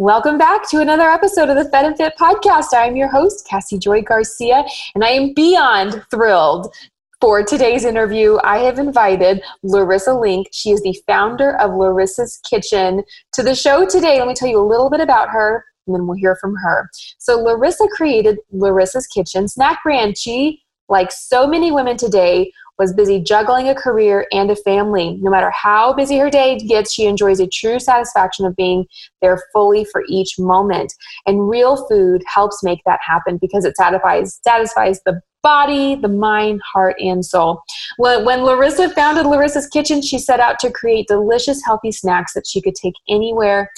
[0.00, 2.66] Welcome back to another episode of the Fed and Fit podcast.
[2.72, 4.64] I'm your host, Cassie Joy Garcia,
[4.94, 6.72] and I am beyond thrilled
[7.20, 10.46] for today's interview, I have invited Lorissa Link.
[10.52, 14.20] She is the founder of Lorissa's Kitchen to the show today.
[14.20, 16.88] Let me tell you a little bit about her, and then we'll hear from her.
[17.18, 20.16] So, Lorissa created Lorissa's Kitchen snack brand.
[20.16, 25.18] She, like so many women today, was busy juggling a career and a family.
[25.20, 28.86] No matter how busy her day gets, she enjoys a true satisfaction of being
[29.20, 30.92] there fully for each moment.
[31.26, 36.60] And real food helps make that happen because it satisfies satisfies the body, the mind,
[36.72, 37.62] heart, and soul.
[37.96, 42.46] When, when Lorissa founded Lorissa's Kitchen, she set out to create delicious, healthy snacks that
[42.46, 43.70] she could take anywhere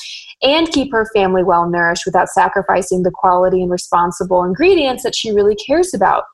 [0.42, 5.32] and keep her family well nourished without sacrificing the quality and responsible ingredients that she
[5.32, 6.24] really cares about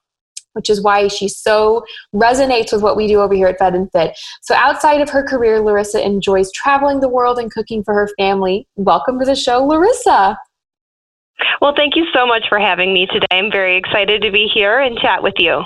[0.56, 1.84] which is why she so
[2.14, 4.18] resonates with what we do over here at Fed and Fit.
[4.42, 8.66] So, outside of her career, Lorissa enjoys traveling the world and cooking for her family.
[8.76, 10.36] Welcome to the show, Lorissa.
[11.60, 13.26] Well, thank you so much for having me today.
[13.30, 15.62] I'm very excited to be here and chat with you.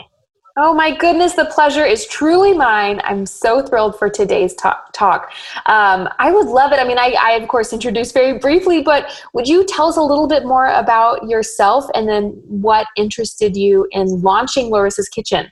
[0.56, 3.00] Oh my goodness, the pleasure is truly mine.
[3.04, 5.32] I'm so thrilled for today's talk.
[5.66, 6.80] Um, I would love it.
[6.80, 10.02] I mean, I, I, of course introduced very briefly, but would you tell us a
[10.02, 15.50] little bit more about yourself and then what interested you in launching Lorissa's Kitchen?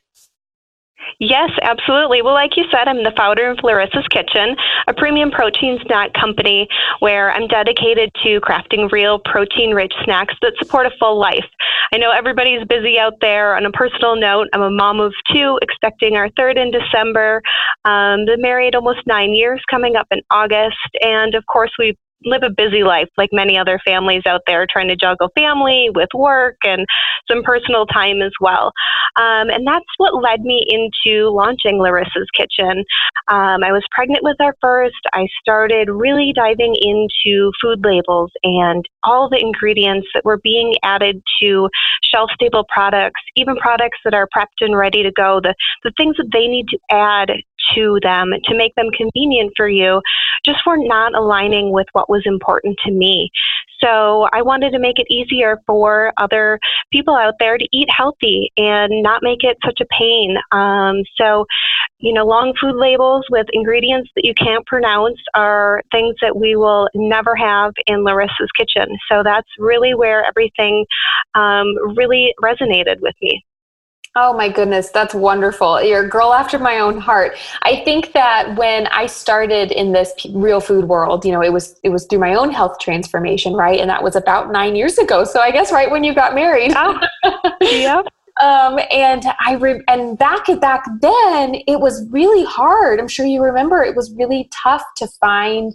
[1.21, 2.23] Yes, absolutely.
[2.23, 4.55] Well, like you said, I'm the founder of Lorissa's Kitchen,
[4.87, 6.69] a premium protein snack company
[7.01, 11.45] where I'm dedicated to crafting real protein rich snacks that support a full life.
[11.93, 13.57] I know everybody's busy out there.
[13.57, 17.43] On a personal note, I'm a mom of two, expecting our third in December.
[17.85, 20.77] Um, been married almost nine years, coming up in August.
[21.01, 24.89] And of course, we live a busy life like many other families out there trying
[24.89, 26.87] to juggle family with work and
[27.31, 28.73] some personal time as well.
[29.17, 32.85] Um, and that's what led me into launching lorissa's kitchen.
[33.29, 34.97] Um, i was pregnant with our first.
[35.13, 41.23] I started really diving into food labels and all the ingredients that were being added
[41.43, 41.69] to
[42.03, 45.55] shelf stable products even products that are prepped and ready to go the,
[45.85, 47.31] the things that they need to add
[47.75, 50.01] to them to make them convenient for you
[50.45, 53.31] just were not aligning with what was important to me.
[53.83, 56.59] So I wanted to make it easier for other
[56.93, 60.37] people out there to eat healthy and not make it such a pain.
[60.51, 61.47] Um, so,
[61.99, 66.57] you know, long food labels with ingredients that you can't pronounce are things that we
[66.57, 68.89] will never have in Lorissa's kitchen.
[69.11, 70.85] So that's really where everything
[71.35, 71.67] um,
[71.97, 73.45] really resonated with me.
[74.17, 75.83] Oh my goodness, that's wonderful.
[75.83, 77.37] You're a girl after my own heart.
[77.63, 81.79] I think that when I started in this real food world, you know, it was
[81.83, 83.79] it was through my own health transformation, right?
[83.79, 85.25] And that was about 9 years ago.
[85.25, 86.73] So I guess right when you got married.
[86.75, 87.01] Oh.
[87.61, 88.07] yep.
[88.41, 93.01] Um, and I re- and back back then, it was really hard.
[93.01, 93.83] I'm sure you remember.
[93.83, 95.75] It was really tough to find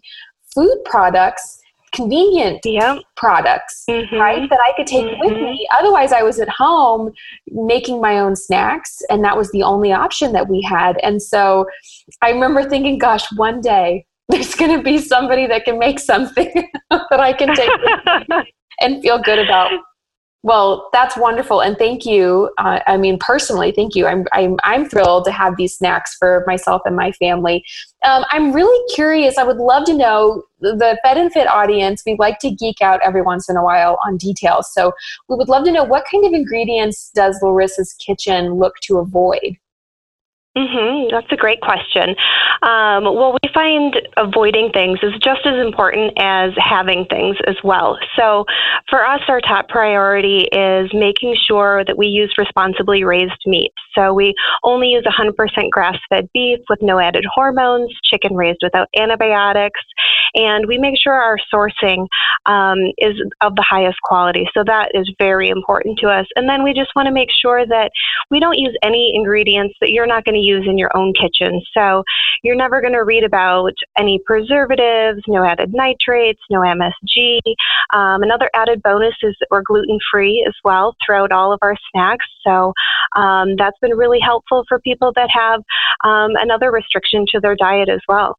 [0.56, 1.60] food products
[1.94, 2.98] convenient yeah.
[3.16, 4.16] products, mm-hmm.
[4.16, 4.50] right?
[4.50, 5.26] That I could take mm-hmm.
[5.26, 5.68] with me.
[5.78, 7.12] Otherwise, I was at home
[7.48, 10.98] making my own snacks, and that was the only option that we had.
[11.04, 11.66] And so
[12.22, 16.52] I remember thinking, gosh, one day there's going to be somebody that can make something
[16.90, 17.70] that I can take
[18.82, 19.72] and feel good about
[20.46, 22.52] well, that's wonderful, and thank you.
[22.58, 24.06] Uh, I mean, personally, thank you.
[24.06, 27.64] I'm, I'm I'm thrilled to have these snacks for myself and my family.
[28.04, 29.38] Um, I'm really curious.
[29.38, 32.04] I would love to know the Fed and Fit audience.
[32.06, 34.92] We like to geek out every once in a while on details, so
[35.30, 39.58] we would love to know what kind of ingredients does Lorissa's Kitchen look to avoid.
[40.56, 41.10] Mm-hmm.
[41.10, 42.16] That's a great question.
[42.62, 47.98] Um, well, we find avoiding things is just as important as having things as well.
[48.16, 48.46] So,
[48.88, 53.72] for us, our top priority is making sure that we use responsibly raised meat.
[53.98, 58.90] So, we only use 100% grass fed beef with no added hormones, chicken raised without
[58.96, 59.82] antibiotics,
[60.36, 62.08] and we make sure our sourcing
[62.46, 64.46] um, is of the highest quality.
[64.54, 66.26] So, that is very important to us.
[66.36, 67.92] And then we just want to make sure that
[68.30, 71.62] we don't use any ingredients that you're not going to use in your own kitchen.
[71.74, 72.04] So
[72.44, 77.40] you're never going to read about any preservatives, no added nitrates, no MSG.
[77.94, 81.76] Um, another added bonus is that we're gluten free as well throughout all of our
[81.92, 82.26] snacks.
[82.46, 82.74] So
[83.16, 85.62] um, that's been really helpful for people that have
[86.04, 88.38] um, another restriction to their diet as well.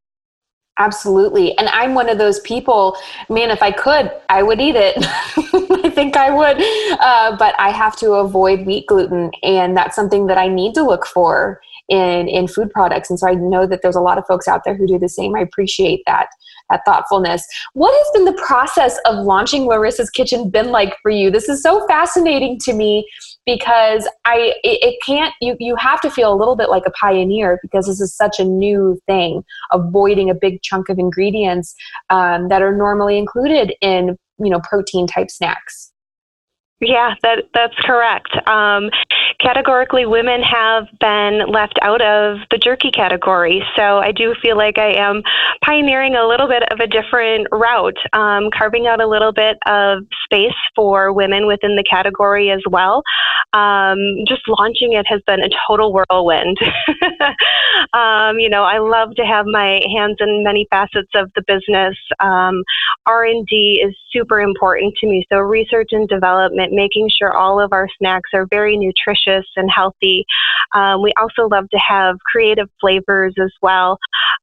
[0.78, 1.56] Absolutely.
[1.56, 2.96] And I'm one of those people,
[3.28, 4.96] man, if I could, I would eat it.
[5.84, 6.56] I think I would.
[7.00, 9.30] Uh, but I have to avoid wheat gluten.
[9.44, 13.28] And that's something that I need to look for in in food products and so
[13.28, 15.40] i know that there's a lot of folks out there who do the same i
[15.40, 16.28] appreciate that
[16.70, 21.30] that thoughtfulness what has been the process of launching lorissa's kitchen been like for you
[21.30, 23.06] this is so fascinating to me
[23.46, 26.91] because i it, it can't you you have to feel a little bit like a
[26.91, 29.43] pioneer because this is such a new thing
[29.73, 31.75] avoiding a big chunk of ingredients
[32.11, 35.93] um, that are normally included in you know protein type snacks.
[36.84, 38.36] Yeah, that that's correct.
[38.46, 38.90] Um,
[39.40, 43.62] categorically, women have been left out of the jerky category.
[43.76, 45.22] So I do feel like I am
[45.64, 50.04] pioneering a little bit of a different route, um, carving out a little bit of
[50.25, 53.02] space for women within the category as well.
[53.54, 53.98] Um,
[54.28, 56.58] just launching it has been a total whirlwind.
[57.94, 61.96] um, you know, I love to have my hands in many facets of the business.
[62.20, 62.62] Um,
[63.06, 65.25] R&D is super important to me.
[65.32, 70.24] So research and development, making sure all of our snacks are very nutritious and healthy.
[70.74, 73.98] Um, we also love to have creative flavors as well.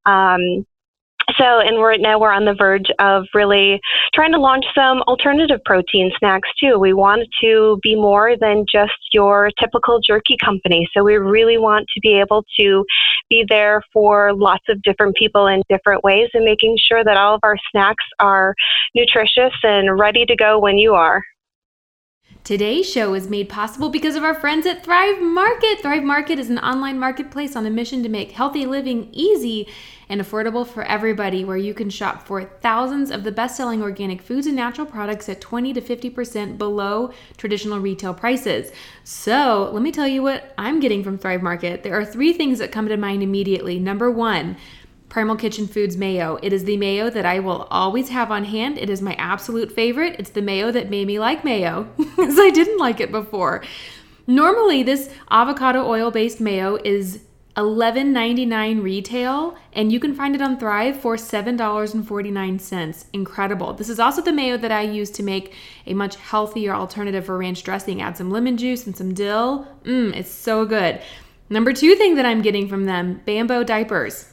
[0.05, 0.65] Um,
[1.37, 3.79] so, and we're now we're on the verge of really
[4.13, 6.79] trying to launch some alternative protein snacks too.
[6.79, 10.87] We want to be more than just your typical jerky company.
[10.93, 12.83] So, we really want to be able to
[13.29, 17.35] be there for lots of different people in different ways and making sure that all
[17.35, 18.53] of our snacks are
[18.95, 21.23] nutritious and ready to go when you are.
[22.43, 25.79] Today's show is made possible because of our friends at Thrive Market.
[25.79, 29.67] Thrive Market is an online marketplace on a mission to make healthy living easy
[30.09, 34.23] and affordable for everybody, where you can shop for thousands of the best selling organic
[34.23, 38.71] foods and natural products at 20 to 50% below traditional retail prices.
[39.03, 41.83] So, let me tell you what I'm getting from Thrive Market.
[41.83, 43.77] There are three things that come to mind immediately.
[43.77, 44.57] Number one,
[45.11, 46.39] Primal Kitchen Foods mayo.
[46.41, 48.77] It is the mayo that I will always have on hand.
[48.77, 50.15] It is my absolute favorite.
[50.17, 53.61] It's the mayo that made me like mayo because I didn't like it before.
[54.25, 57.25] Normally, this avocado oil based mayo is
[57.57, 63.05] $11.99 retail, and you can find it on Thrive for $7.49.
[63.11, 63.73] Incredible.
[63.73, 65.53] This is also the mayo that I use to make
[65.85, 68.01] a much healthier alternative for ranch dressing.
[68.01, 69.67] Add some lemon juice and some dill.
[69.83, 71.01] Mmm, it's so good.
[71.49, 74.30] Number two thing that I'm getting from them Bambo diapers.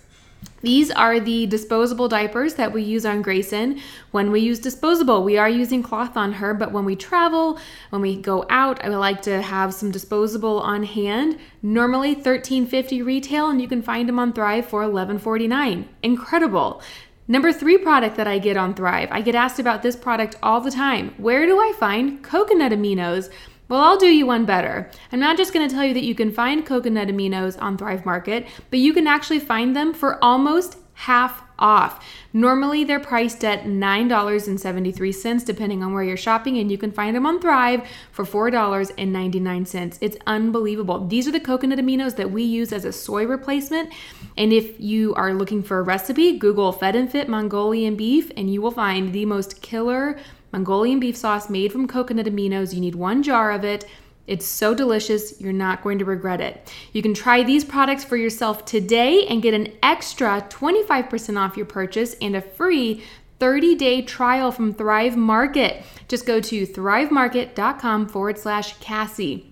[0.60, 3.80] These are the disposable diapers that we use on Grayson.
[4.10, 8.02] When we use disposable, we are using cloth on her, but when we travel, when
[8.02, 11.38] we go out, I would like to have some disposable on hand.
[11.62, 15.84] Normally $13.50 retail, and you can find them on Thrive for $11.49.
[16.02, 16.82] Incredible.
[17.28, 19.10] Number three product that I get on Thrive.
[19.12, 21.14] I get asked about this product all the time.
[21.18, 23.30] Where do I find coconut aminos?
[23.68, 24.90] Well, I'll do you one better.
[25.12, 28.06] I'm not just going to tell you that you can find coconut aminos on Thrive
[28.06, 32.04] Market, but you can actually find them for almost half off.
[32.32, 37.26] Normally, they're priced at $9.73, depending on where you're shopping, and you can find them
[37.26, 39.98] on Thrive for $4.99.
[40.00, 41.06] It's unbelievable.
[41.06, 43.92] These are the coconut aminos that we use as a soy replacement.
[44.36, 48.52] And if you are looking for a recipe, Google Fed and Fit Mongolian beef, and
[48.52, 50.18] you will find the most killer
[50.52, 52.72] Mongolian beef sauce made from coconut aminos.
[52.74, 53.84] You need one jar of it.
[54.26, 56.70] It's so delicious, you're not going to regret it.
[56.92, 61.64] You can try these products for yourself today and get an extra 25% off your
[61.64, 63.02] purchase and a free
[63.38, 65.82] 30 day trial from Thrive Market.
[66.08, 69.50] Just go to thrivemarket.com forward slash Cassie.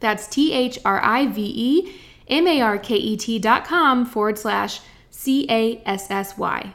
[0.00, 1.92] That's T H R I V E
[2.28, 6.74] M A R K E T dot com forward slash C A S S Y.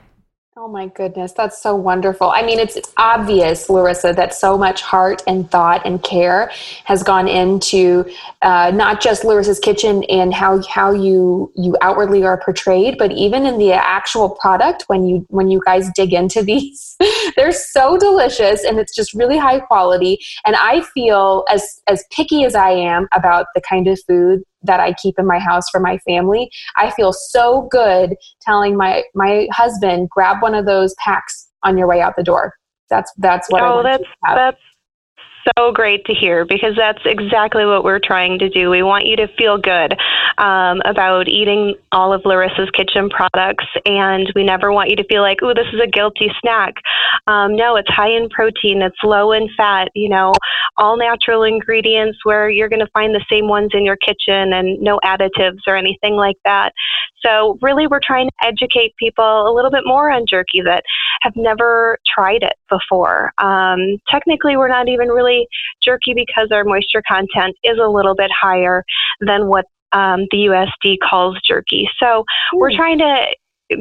[0.58, 2.30] Oh my goodness, that's so wonderful.
[2.30, 6.50] I mean, it's obvious, Lorissa, that so much heart and thought and care
[6.86, 8.10] has gone into
[8.42, 13.46] uh, not just Lorissa's kitchen and how how you you outwardly are portrayed, but even
[13.46, 14.86] in the actual product.
[14.88, 16.96] When you when you guys dig into these,
[17.36, 20.20] they're so delicious and it's just really high quality.
[20.46, 24.80] And I feel as as picky as I am about the kind of food that
[24.80, 26.50] I keep in my house for my family.
[26.78, 31.88] I feel so good telling my my husband grab one of those packs on your
[31.88, 32.54] way out the door.
[32.90, 34.04] That's that's what oh, I that's
[34.36, 34.62] that's
[35.58, 38.70] so great to hear because that's exactly what we're trying to do.
[38.70, 39.96] We want you to feel good
[40.38, 45.22] um, about eating all of Lorissa's kitchen products, and we never want you to feel
[45.22, 46.74] like, oh, this is a guilty snack.
[47.28, 50.34] Um, no, it's high in protein, it's low in fat, you know,
[50.78, 54.82] all natural ingredients where you're going to find the same ones in your kitchen and
[54.82, 56.72] no additives or anything like that.
[57.26, 60.84] So, really, we're trying to educate people a little bit more on jerky that
[61.22, 63.32] have never tried it before.
[63.40, 65.35] Um, technically, we're not even really
[65.84, 68.84] jerky because our moisture content is a little bit higher
[69.22, 71.88] than what um, the USDA calls jerky.
[72.00, 72.24] So,
[72.54, 72.78] we're hmm.
[72.78, 73.26] trying to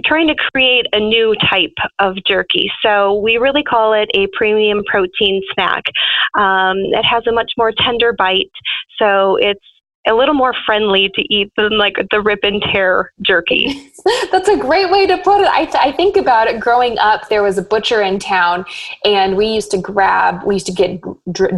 [0.04, 2.70] trying to create a new type of jerky.
[2.82, 5.82] So we really call it a premium protein snack.
[6.38, 8.50] Um, it has a much more tender bite.
[8.99, 9.61] So it's
[10.06, 13.90] a little more friendly to eat than like the rip and tear jerky.
[14.30, 15.49] That's a great way to put it.
[15.49, 18.64] I, th- I think about it growing up, there was a butcher in town
[19.04, 21.00] and we used to grab, we used to get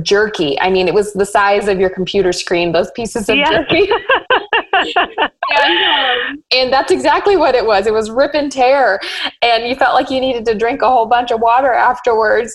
[0.02, 0.60] jerky.
[0.60, 3.88] I mean, it was the size of your computer screen, those pieces of jerky.
[4.72, 7.86] and, um, and, that's exactly what it was.
[7.86, 9.00] It was rip and tear,
[9.42, 12.54] and you felt like you needed to drink a whole bunch of water afterwards.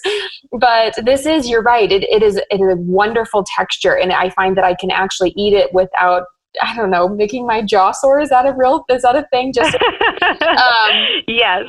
[0.52, 1.92] But this is, you're right.
[1.92, 5.34] It, it is it is a wonderful texture, and I find that I can actually
[5.36, 6.24] eat it without
[6.62, 8.20] I don't know, making my jaw sore.
[8.20, 8.84] Is that a real?
[8.90, 9.54] Is that a thing?
[9.54, 9.74] Just
[10.22, 11.64] um, yes,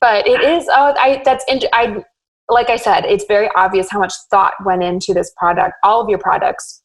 [0.00, 0.66] but it is.
[0.70, 1.44] Oh, I that's.
[1.72, 2.02] I
[2.48, 5.74] like I said, it's very obvious how much thought went into this product.
[5.82, 6.82] All of your products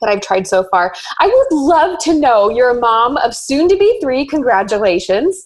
[0.00, 0.94] that I've tried so far.
[1.20, 4.26] I would love to know you're a mom of soon to be three.
[4.26, 5.44] Congratulations.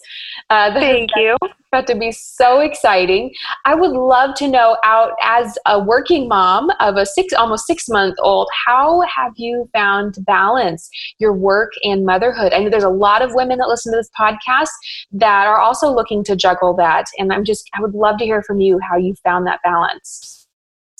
[0.49, 1.35] Uh, Thank you.
[1.71, 3.31] About to be so exciting.
[3.63, 7.87] I would love to know out as a working mom of a six, almost six
[7.87, 12.53] month old, how have you found balance your work and motherhood?
[12.53, 14.69] I know there's a lot of women that listen to this podcast
[15.11, 17.05] that are also looking to juggle that.
[17.19, 20.38] And I'm just, I would love to hear from you how you found that balance.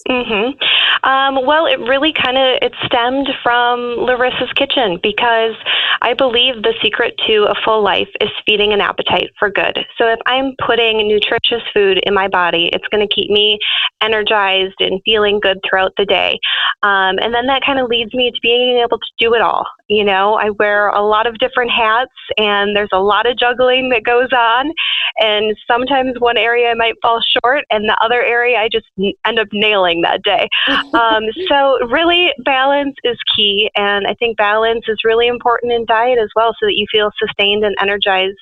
[0.07, 1.09] Mm-hmm.
[1.09, 5.55] Um, well, it really kind of it stemmed from Lorissa's kitchen because
[6.01, 9.77] I believe the secret to a full life is feeding an appetite for good.
[9.97, 13.59] So if I'm putting nutritious food in my body, it's going to keep me
[14.01, 16.39] energized and feeling good throughout the day.
[16.83, 19.65] Um, and then that kind of leads me to being able to do it all.
[19.89, 23.89] You know, I wear a lot of different hats, and there's a lot of juggling
[23.89, 24.71] that goes on.
[25.17, 28.85] And sometimes one area I might fall short, and the other area I just
[29.25, 30.47] end up nailing that day.
[30.93, 33.69] um, so, really, balance is key.
[33.75, 37.11] And I think balance is really important in diet as well so that you feel
[37.17, 38.37] sustained and energized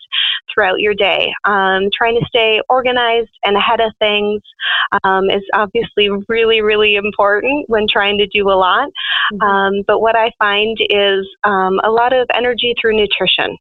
[0.58, 1.32] throughout your day.
[1.44, 4.42] Um, trying to stay organized and ahead of things
[5.04, 8.90] um, is obviously really, really important when trying to do a lot.
[9.34, 9.42] Mm-hmm.
[9.42, 13.56] Um, but what I find is um, a lot of energy through nutrition.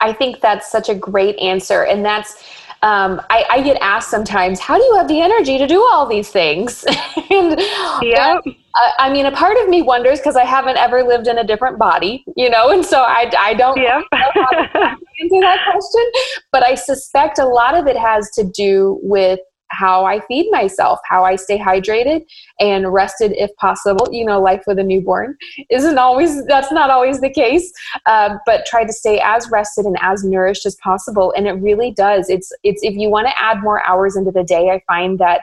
[0.00, 1.84] I think that's such a great answer.
[1.84, 2.44] And that's,
[2.82, 6.06] um, I, I, get asked sometimes, how do you have the energy to do all
[6.06, 6.82] these things?
[7.30, 7.60] and,
[8.00, 8.38] yeah.
[8.46, 11.44] Uh, I mean, a part of me wonders because I haven't ever lived in a
[11.44, 14.00] different body, you know, and so I, I don't yeah.
[14.12, 14.56] know how to
[15.20, 16.10] answer that question.
[16.52, 21.00] But I suspect a lot of it has to do with how I feed myself,
[21.04, 22.24] how I stay hydrated
[22.58, 24.08] and rested if possible.
[24.12, 25.36] You know, life with a newborn
[25.70, 27.72] isn't always, that's not always the case,
[28.06, 31.32] uh, but try to stay as rested and as nourished as possible.
[31.36, 32.28] And it really does.
[32.28, 35.42] It's, it's, if you want to add more hours into the day, I find that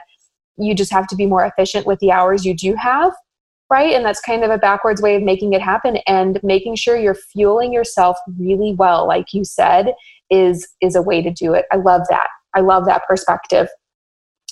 [0.56, 3.12] you just have to be more efficient with the hours you do have.
[3.70, 3.92] Right.
[3.92, 7.14] And that's kind of a backwards way of making it happen and making sure you're
[7.14, 9.92] fueling yourself really well, like you said,
[10.30, 11.66] is is a way to do it.
[11.70, 12.28] I love that.
[12.54, 13.68] I love that perspective.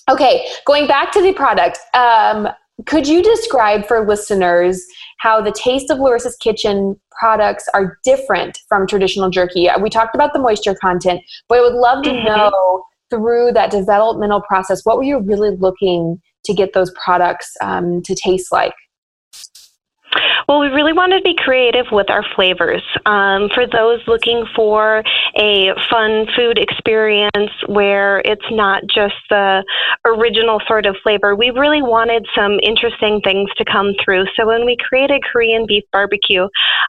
[0.08, 2.48] Okay, going back to the product, um,
[2.84, 4.84] could you describe for listeners
[5.18, 9.68] how the taste of Lorissa's Kitchen products are different from traditional jerky?
[9.80, 12.26] We talked about the moisture content, but I would love to mm-hmm.
[12.26, 18.02] know through that developmental process, what were you really looking to get those products um,
[18.02, 18.74] to taste like?
[20.48, 22.82] Well, we really wanted to be creative with our flavors.
[23.04, 25.02] Um, for those looking for
[25.36, 29.64] a fun food experience where it's not just the
[30.04, 34.24] original sort of flavor, we really wanted some interesting things to come through.
[34.36, 36.42] So when we created Korean beef barbecue,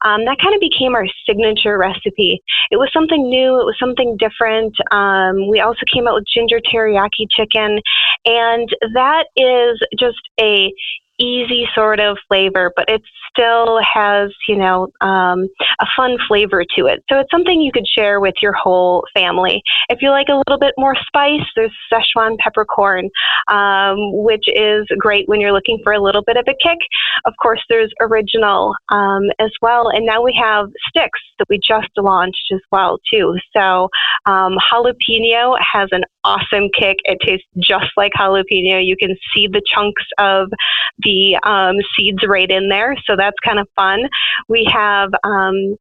[0.04, 2.42] um, that kind of became our signature recipe.
[2.72, 4.76] It was something new, it was something different.
[4.92, 7.80] Um, we also came out with ginger teriyaki chicken,
[8.26, 10.72] and that is just a
[11.20, 15.48] easy sort of flavor, but it still has, you know, um,
[15.80, 17.04] a fun flavor to it.
[17.10, 19.62] So it's something you could share with your whole family.
[19.90, 23.10] If you like a little bit more spice, there's Szechuan peppercorn,
[23.48, 26.80] um, which is great when you're looking for a little bit of a kick.
[27.26, 31.90] Of course, there's original um, as well, and now we have sticks that we just
[31.98, 33.36] launched as well too.
[33.56, 33.90] So
[34.26, 36.98] um, jalapeno has an awesome kick.
[37.06, 38.86] It tastes just like jalapeno.
[38.86, 40.50] You can see the chunks of
[41.00, 44.10] the um, seeds right in there, so that's kind of fun.
[44.50, 45.78] We have um,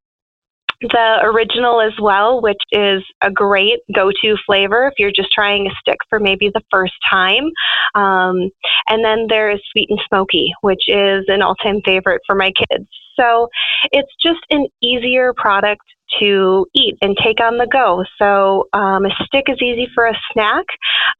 [0.80, 5.66] the original as well, which is a great go to flavor if you're just trying
[5.66, 7.50] a stick for maybe the first time.
[7.94, 8.50] Um,
[8.88, 12.88] and then there's sweet and smoky, which is an all time favorite for my kids.
[13.18, 13.48] So
[13.92, 15.82] it's just an easier product
[16.20, 18.04] to eat and take on the go.
[18.18, 20.64] So um, a stick is easy for a snack.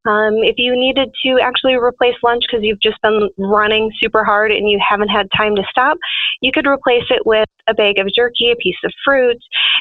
[0.07, 4.53] Um, if you needed to actually replace lunch because you've just been running super hard
[4.53, 5.99] and you haven't had time to stop,
[6.41, 9.38] you could replace it with a bag of jerky, a piece of fruit,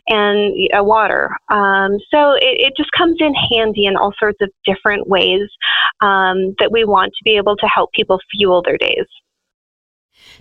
[0.08, 1.30] and a water.
[1.50, 5.48] Um, so it, it, just comes in handy in all sorts of different ways
[6.02, 9.06] um, that we want to be able to help people fuel their days.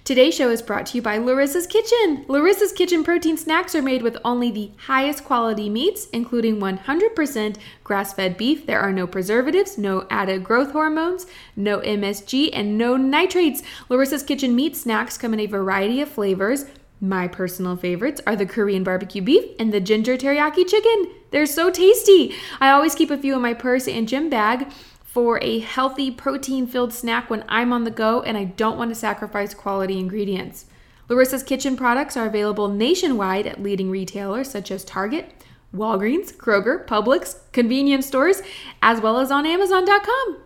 [0.05, 2.27] Today's show is brought to you by Lorissa's Kitchen.
[2.29, 8.13] Lorissa's Kitchen protein snacks are made with only the highest quality meats, including 100% grass
[8.13, 8.67] fed beef.
[8.67, 13.63] There are no preservatives, no added growth hormones, no MSG, and no nitrates.
[13.89, 16.67] Lorissa's Kitchen meat snacks come in a variety of flavors
[17.01, 21.15] My personal favorites are the Korean barbecue beef and the ginger teriyaki chicken.
[21.31, 22.35] They're so tasty.
[22.61, 24.71] I always keep a few in my purse and gym bag
[25.15, 28.91] for a healthy, protein filled snack when I'm on the go and I don't want
[28.91, 30.67] to sacrifice quality ingredients.
[31.09, 35.33] Lorissa's Kitchen products are available nationwide at leading retailers such as Target,
[35.73, 38.43] Walgreens, Kroger, Publix, convenience stores,
[38.83, 40.39] as well as on Amazon.com.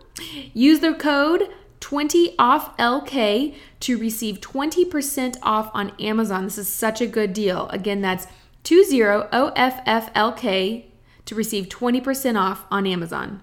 [0.53, 1.49] Use the code
[1.79, 6.43] 20OFFLK to receive 20% off on Amazon.
[6.43, 7.67] This is such a good deal.
[7.69, 8.27] Again, that's
[8.65, 9.23] 20OFFLK
[11.25, 13.41] to receive 20% off on Amazon.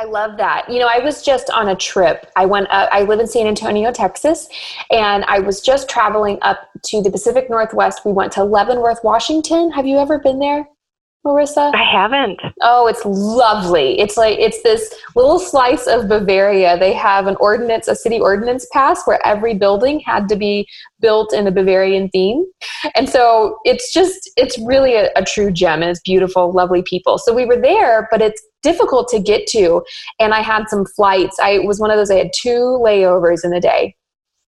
[0.00, 0.64] I love that.
[0.70, 2.24] You know, I was just on a trip.
[2.34, 4.48] I went up, I live in San Antonio, Texas,
[4.90, 8.06] and I was just traveling up to the Pacific Northwest.
[8.06, 9.70] We went to Leavenworth, Washington.
[9.72, 10.66] Have you ever been there?
[11.24, 11.74] Marissa?
[11.74, 12.40] I haven't.
[12.62, 14.00] Oh, it's lovely.
[14.00, 16.78] It's like it's this little slice of Bavaria.
[16.78, 20.66] They have an ordinance, a city ordinance pass where every building had to be
[21.00, 22.46] built in a Bavarian theme.
[22.94, 27.18] And so it's just it's really a, a true gem and it's beautiful, lovely people.
[27.18, 29.82] So we were there, but it's difficult to get to.
[30.18, 31.36] And I had some flights.
[31.42, 33.94] I was one of those I had two layovers in a day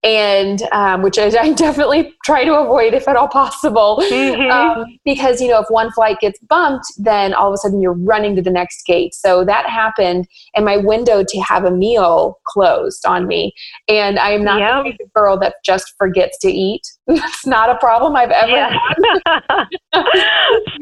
[0.02, 4.50] and um, which I, I, definitely try to avoid if at all possible mm-hmm.
[4.50, 7.92] um, because you know if one flight gets bumped then all of a sudden you're
[7.92, 12.38] running to the next gate so that happened and my window to have a meal
[12.46, 13.52] closed on me
[13.88, 14.96] and i am not yep.
[14.98, 16.82] the girl that just forgets to eat
[17.16, 18.78] that's not a problem i've ever yeah.
[19.44, 19.66] had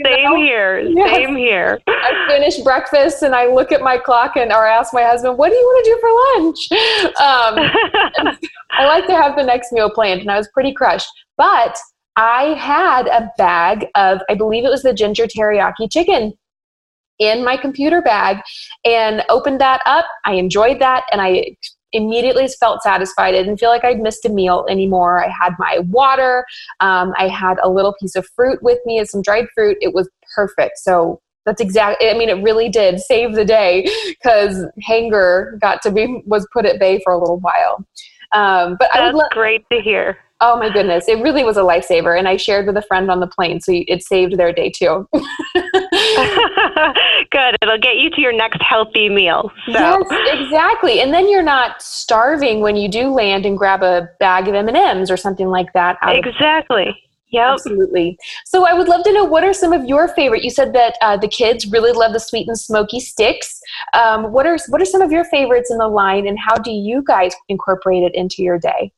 [0.04, 0.36] same know?
[0.36, 1.16] here yes.
[1.16, 5.02] same here i finish breakfast and i look at my clock and or ask my
[5.02, 6.68] husband what do you want to do for lunch
[7.20, 8.36] um,
[8.72, 11.08] I like to have the next meal planned, and I was pretty crushed.
[11.36, 11.76] But
[12.16, 16.32] I had a bag of, I believe it was the ginger teriyaki chicken
[17.18, 18.38] in my computer bag
[18.84, 20.06] and opened that up.
[20.24, 21.56] I enjoyed that and I
[21.92, 23.34] immediately felt satisfied.
[23.34, 25.24] I didn't feel like I'd missed a meal anymore.
[25.24, 26.44] I had my water.
[26.80, 29.76] Um, I had a little piece of fruit with me and some dried fruit.
[29.80, 30.78] It was perfect.
[30.78, 35.90] So that's exactly i mean it really did save the day because hanger got to
[35.90, 37.84] be was put at bay for a little while
[38.32, 40.18] um, but That's I would lo- great to hear.
[40.42, 43.20] Oh my goodness, it really was a lifesaver, and I shared with a friend on
[43.20, 45.06] the plane, so it saved their day too.
[45.12, 45.22] Good,
[47.60, 49.52] it'll get you to your next healthy meal.
[49.66, 49.72] So.
[49.72, 54.48] Yes, exactly, and then you're not starving when you do land and grab a bag
[54.48, 55.98] of M and M's or something like that.
[56.02, 56.96] exactly.
[57.30, 57.52] Yep.
[57.52, 58.18] Absolutely.
[58.44, 60.42] So I would love to know what are some of your favorite.
[60.42, 63.60] You said that uh, the kids really love the sweet and smoky sticks.
[63.92, 66.72] Um, what are what are some of your favorites in the line, and how do
[66.72, 68.92] you guys incorporate it into your day?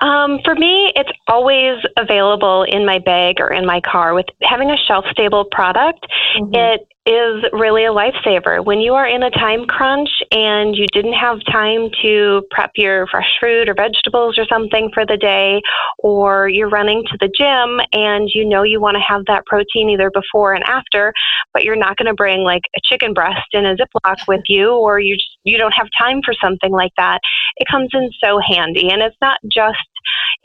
[0.00, 4.14] Um, for me, it's always available in my bag or in my car.
[4.14, 6.54] With having a shelf stable product, mm-hmm.
[6.54, 8.62] it is really a lifesaver.
[8.62, 13.06] When you are in a time crunch and you didn't have time to prep your
[13.06, 15.62] fresh fruit or vegetables or something for the day,
[16.00, 19.88] or you're running to the gym and you know you want to have that protein
[19.88, 21.14] either before and after,
[21.54, 24.72] but you're not going to bring like a chicken breast in a Ziploc with you,
[24.72, 27.20] or you just, you don't have time for something like that,
[27.56, 28.90] it comes in so handy.
[28.90, 29.78] And it's not just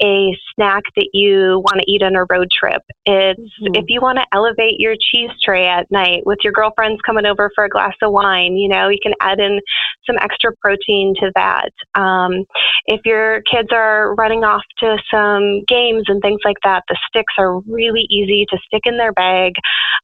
[0.02, 2.82] a snack that you want to eat on a road trip.
[3.06, 3.76] It's mm-hmm.
[3.76, 7.52] if you want to elevate your cheese tray at night with your girlfriends coming over
[7.56, 9.60] for a glass of wine, you know, you can add in
[10.06, 11.72] some extra protein to that.
[11.96, 12.46] Um,
[12.86, 17.34] if your kids are running off to some games and things like that, the sticks
[17.38, 19.54] are really easy to stick in their bag.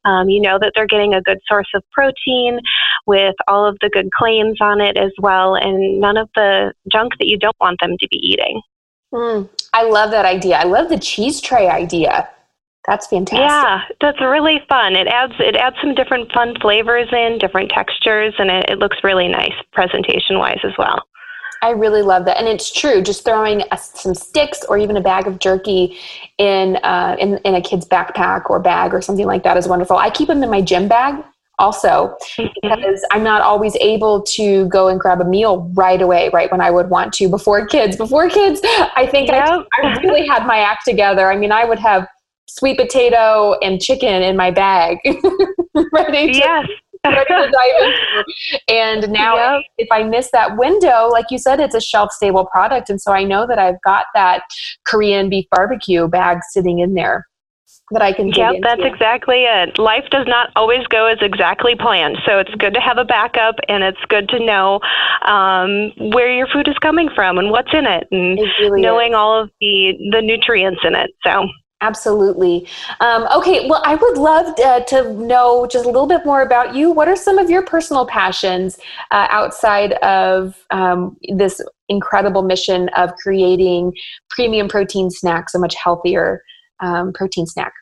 [0.06, 2.60] Um, you know that they're getting a good source of protein
[3.06, 7.14] with all of the good claims on it as well, and none of the junk
[7.20, 8.62] that you don't want them to be eating.
[9.14, 10.58] Mm, I love that idea.
[10.58, 12.30] I love the cheese tray idea.
[12.88, 13.48] That's fantastic.
[13.48, 14.96] Yeah, that's really fun.
[14.96, 18.98] It adds it adds some different fun flavors in, different textures, and it, it looks
[19.04, 21.04] really nice presentation wise as well.
[21.62, 23.02] I really love that, and it's true.
[23.02, 25.98] Just throwing a, some sticks or even a bag of jerky
[26.38, 29.98] in, uh, in in a kid's backpack or bag or something like that is wonderful.
[29.98, 31.24] I keep them in my gym bag
[31.60, 32.48] also mm-hmm.
[32.62, 36.62] because I'm not always able to go and grab a meal right away, right when
[36.62, 37.96] I would want to before kids.
[37.96, 39.48] Before kids, I think yep.
[39.48, 41.32] I, I really had my act together.
[41.32, 42.08] I mean, I would have
[42.48, 44.98] sweet potato and chicken in my bag,
[45.94, 46.68] ready to, yes.
[47.06, 48.60] ready to dive into.
[48.70, 49.64] And now, yep.
[49.78, 53.12] if I miss that window, like you said, it's a shelf stable product, and so
[53.12, 54.44] I know that I've got that
[54.86, 57.29] Korean beef barbecue bag sitting in there
[57.92, 59.78] that I can Yep, that's exactly it.
[59.78, 63.56] Life does not always go as exactly planned, so it's good to have a backup,
[63.68, 64.80] and it's good to know
[65.26, 69.12] um, where your food is coming from and what's in it, and it really knowing
[69.12, 69.16] is.
[69.16, 71.12] all of the the nutrients in it.
[71.24, 71.48] So.
[71.82, 72.68] Absolutely.
[73.00, 76.76] Um, okay, well, I would love uh, to know just a little bit more about
[76.76, 76.92] you.
[76.92, 78.78] What are some of your personal passions
[79.12, 83.94] uh, outside of um, this incredible mission of creating
[84.30, 86.44] premium protein snacks, a much healthier
[86.80, 87.74] um, protein snack?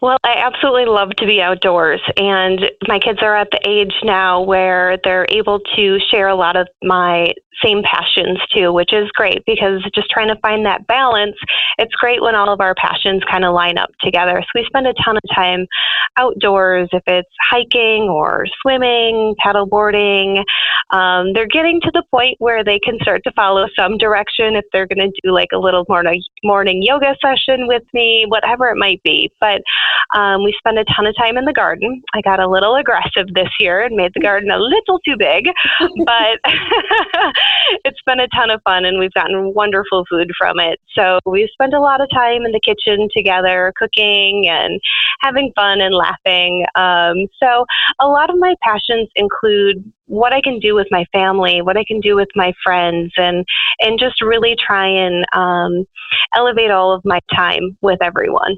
[0.00, 4.40] Well, I absolutely love to be outdoors, and my kids are at the age now
[4.40, 7.34] where they're able to share a lot of my
[7.64, 11.36] same passions too, which is great because just trying to find that balance,
[11.78, 14.40] it's great when all of our passions kind of line up together.
[14.40, 15.66] So we spend a ton of time
[16.16, 20.42] outdoors, if it's hiking or swimming, paddleboarding.
[20.90, 24.64] Um, they're getting to the point where they can start to follow some direction if
[24.72, 28.76] they're going to do like a little morning, morning yoga session with me, whatever it
[28.76, 29.30] might be.
[29.40, 29.62] But
[30.14, 32.02] um, we spend a ton of time in the garden.
[32.14, 35.46] I got a little aggressive this year and made the garden a little too big,
[36.04, 36.38] but
[37.84, 40.80] it's been a ton of fun and we've gotten wonderful food from it.
[40.96, 44.80] So we spend a lot of time in the kitchen together, cooking and
[45.20, 46.64] having fun and laughing.
[46.74, 47.64] Um, so
[48.00, 51.84] a lot of my passions include what I can do with my family, what I
[51.84, 53.44] can do with my friends, and
[53.78, 55.84] and just really try and um,
[56.34, 58.56] elevate all of my time with everyone.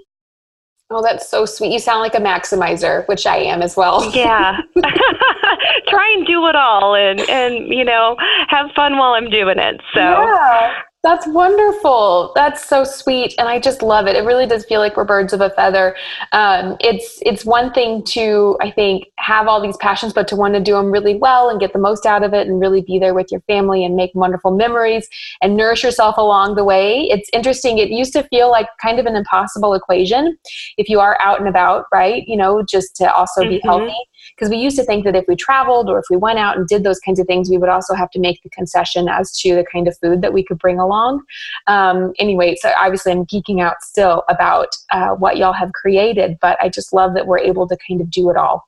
[0.94, 1.72] Oh, that's so sweet.
[1.72, 4.10] You sound like a maximizer, which I am as well.
[4.22, 4.58] Yeah.
[5.88, 8.16] Try and do it all and and you know,
[8.48, 9.80] have fun while I'm doing it.
[9.94, 10.74] So yeah.
[11.02, 12.30] That's wonderful.
[12.36, 14.14] That's so sweet, and I just love it.
[14.14, 15.96] It really does feel like we're birds of a feather.
[16.30, 20.54] Um, it's it's one thing to I think have all these passions, but to want
[20.54, 23.00] to do them really well and get the most out of it, and really be
[23.00, 25.08] there with your family and make wonderful memories
[25.42, 27.08] and nourish yourself along the way.
[27.10, 27.78] It's interesting.
[27.78, 30.38] It used to feel like kind of an impossible equation
[30.78, 32.22] if you are out and about, right?
[32.28, 33.50] You know, just to also mm-hmm.
[33.50, 33.96] be healthy
[34.36, 36.66] because we used to think that if we traveled or if we went out and
[36.66, 39.54] did those kinds of things, we would also have to make the concession as to
[39.54, 41.22] the kind of food that we could bring along.
[41.66, 46.58] Um, anyway, so obviously I'm geeking out still about uh, what y'all have created, but
[46.60, 48.64] I just love that we're able to kind of do it all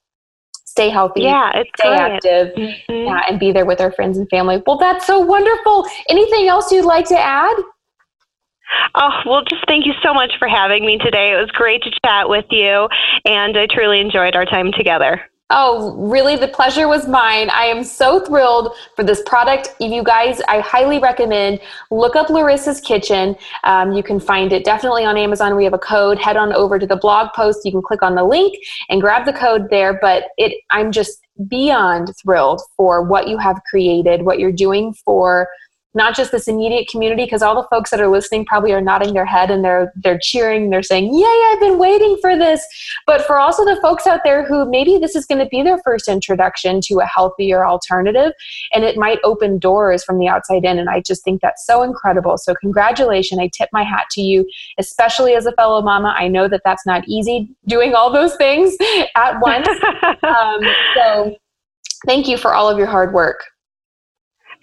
[0.74, 2.00] stay healthy, yeah, stay great.
[2.00, 3.06] active, mm-hmm.
[3.06, 4.60] yeah, and be there with our friends and family.
[4.66, 5.86] Well, that's so wonderful.
[6.08, 7.54] Anything else you'd like to add?
[8.96, 11.32] Oh, well, just thank you so much for having me today.
[11.32, 12.88] It was great to chat with you,
[13.24, 15.20] and I truly enjoyed our time together.
[15.50, 16.36] Oh, really?
[16.36, 17.50] The pleasure was mine.
[17.50, 19.74] I am so thrilled for this product.
[19.78, 23.36] If you guys, I highly recommend look up Lorissa's Kitchen.
[23.62, 25.54] Um, you can find it definitely on Amazon.
[25.54, 26.18] We have a code.
[26.18, 27.60] Head on over to the blog post.
[27.66, 28.56] You can click on the link
[28.88, 29.98] and grab the code there.
[30.00, 35.48] But it, I'm just beyond thrilled for what you have created, what you're doing for
[35.94, 39.14] not just this immediate community because all the folks that are listening probably are nodding
[39.14, 42.64] their head and they're they're cheering they're saying yay i've been waiting for this.
[43.06, 45.78] But for also the folks out there who maybe this is going to be their
[45.84, 48.32] first introduction to a healthier alternative
[48.72, 51.82] and it might open doors from the outside in and i just think that's so
[51.82, 52.36] incredible.
[52.38, 54.46] So congratulations i tip my hat to you
[54.78, 56.14] especially as a fellow mama.
[56.16, 58.76] I know that that's not easy doing all those things
[59.14, 59.68] at once.
[60.22, 60.60] Um,
[60.96, 61.36] so
[62.06, 63.44] thank you for all of your hard work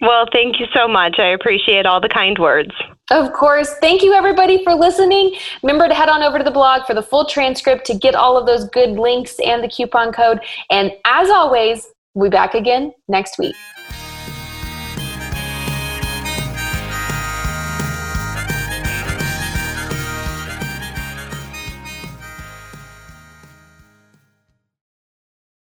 [0.02, 1.18] well, thank you so much.
[1.18, 2.72] I appreciate all the kind words.
[3.10, 3.74] Of course.
[3.80, 5.34] Thank you, everybody, for listening.
[5.62, 8.36] Remember to head on over to the blog for the full transcript to get all
[8.36, 10.40] of those good links and the coupon code.
[10.70, 13.54] And as always, we'll be back again next week.